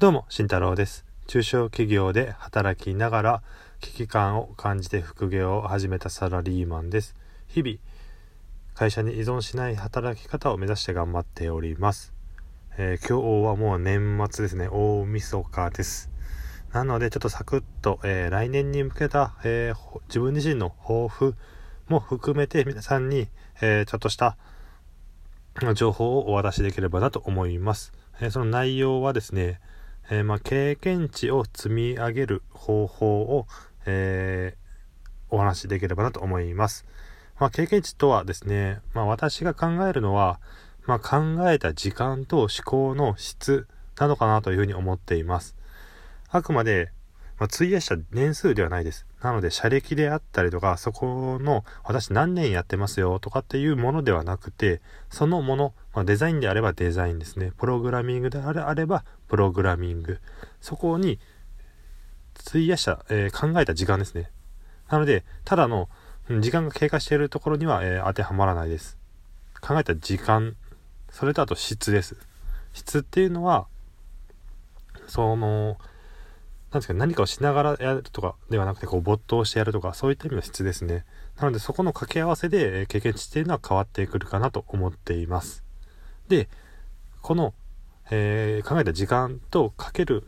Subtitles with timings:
[0.00, 1.06] どうも、慎太郎です。
[1.28, 3.42] 中小企業で働きながら
[3.80, 7.14] 危機感を感じて副業を始めたサラリーマンです。
[7.46, 7.76] 日々、
[8.74, 12.12] 会社に依存しない働き方を目指して頑張っております。
[12.76, 14.66] えー今日はもう年末ですね。
[14.68, 16.10] 大晦日です。
[16.72, 21.36] なので、ちょっとサクッと、えー来年に向けた、えー自分自身の抱負
[21.86, 23.28] も含めて皆さんに、
[23.62, 24.36] えちょっとした
[25.74, 27.92] 情報をお渡しできればなと思います。
[28.20, 29.60] えその内容はですね、
[30.10, 33.46] えーまあ、経験値を積み上げる方法を、
[33.86, 34.64] えー
[35.34, 36.86] お話しできればなと思います。
[37.38, 40.40] まあ、経験値とはですね、まあ、私が考えるのは、
[40.86, 41.16] まあ、考
[41.50, 43.66] えた時間と思考の質
[43.98, 45.56] なのかなというふうに思っています。
[46.30, 46.92] あくまで、
[47.38, 49.06] まあ、費やした年数ではないです。
[49.22, 54.80] なので、社歴であったりとか、そこの、私何年やってますよとかっていうものではなくて、
[55.10, 57.52] そのもの、まあ、デザインであればデザインですね。
[57.58, 60.20] プログラミングであれば、プログラミング。
[60.60, 61.18] そこに、
[62.48, 64.30] 費やした、えー考えた時間ですね。
[64.88, 65.88] なので、ただの、
[66.40, 68.96] 時間が経過しているところには、えー当てはまらないです。
[69.60, 70.56] 考えた時間、
[71.10, 72.16] それとあと質です。
[72.72, 73.66] 質っていうのは、
[75.06, 75.78] その、
[76.80, 81.04] ですか、何かをしながらやるとかではなくて、こう、没頭してやるとか、そういった意味の質ですね。
[81.36, 85.64] なので、そこの掛け合わせで、経験値っていうのは変わってくるかなと思っています。
[86.28, 86.48] で、
[87.22, 87.54] この、
[88.10, 90.24] えー考えた時間とかける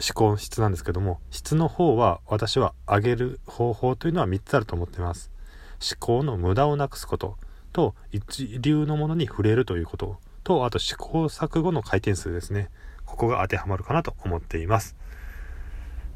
[0.00, 5.30] 思考の質なんですけども、質の方は私は上げる方法というのは3つあると思っています。
[5.80, 7.36] 思考の無駄をなくすこと
[7.72, 12.70] と、一流のものに触れるということと、あと試行錯誤の回転数ですね。
[13.04, 14.96] ここが当てはまるかなと思っています。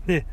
[0.06, 0.26] で、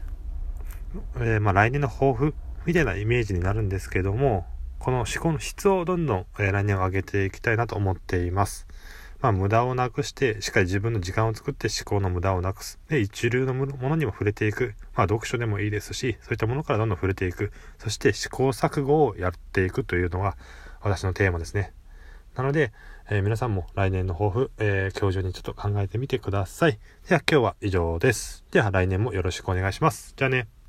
[1.16, 2.34] えーまあ来年の抱負
[2.66, 4.46] みたいなイメージになるんですけども、
[4.80, 8.68] この思考の質をどんどん、えー来年は上げていきたいなと思っています。
[9.22, 12.80] まあ無駄をなくして、しっかり自分の時間を作って思考の無駄をなくす。
[12.90, 14.74] で、一流のものにも触れていく。
[14.96, 17.52] まあ読書でもいいですし、そういったものからどんどん触れていく。
[17.78, 20.36] そして試行錯誤をやっていくというのが
[20.82, 21.74] 私のテーマですね。
[22.36, 22.72] なので、
[23.10, 26.80] えー皆さんも来年の抱負、えー今日中にちょっと考えてみてください。
[27.10, 28.44] では今日は以上です。
[28.52, 30.14] では来年もよろしくお願いします。
[30.16, 30.61] じゃあね。